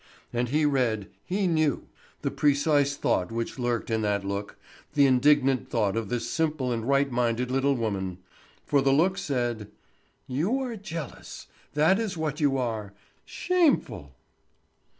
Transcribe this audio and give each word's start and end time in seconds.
And 0.33 0.49
he 0.49 0.65
read, 0.65 1.11
he 1.23 1.45
knew, 1.45 1.87
the 2.23 2.31
precise 2.31 2.95
thought 2.95 3.31
which 3.31 3.59
lurked 3.59 3.91
in 3.91 4.01
that 4.01 4.25
look, 4.25 4.57
the 4.95 5.05
indignant 5.05 5.69
thought 5.69 5.95
of 5.95 6.09
this 6.09 6.27
simple 6.27 6.71
and 6.71 6.87
right 6.89 7.11
minded 7.11 7.51
little 7.51 7.75
woman; 7.75 8.17
for 8.65 8.81
the 8.81 8.91
look 8.91 9.15
said: 9.15 9.69
"You 10.25 10.59
are 10.61 10.75
jealous—that 10.75 11.99
is 11.99 12.17
what 12.17 12.39
you 12.41 12.57
are. 12.57 12.95
Shameful!" 13.25 14.15